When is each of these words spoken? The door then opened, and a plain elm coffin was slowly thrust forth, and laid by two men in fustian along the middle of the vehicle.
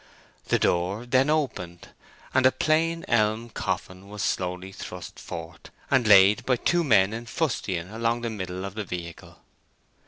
The 0.47 0.57
door 0.57 1.05
then 1.05 1.29
opened, 1.29 1.89
and 2.33 2.47
a 2.47 2.51
plain 2.51 3.05
elm 3.07 3.49
coffin 3.51 4.09
was 4.09 4.23
slowly 4.23 4.71
thrust 4.71 5.19
forth, 5.19 5.69
and 5.91 6.07
laid 6.07 6.43
by 6.43 6.55
two 6.55 6.83
men 6.83 7.13
in 7.13 7.27
fustian 7.27 7.91
along 7.91 8.21
the 8.21 8.31
middle 8.31 8.65
of 8.65 8.73
the 8.73 8.83
vehicle. 8.83 9.37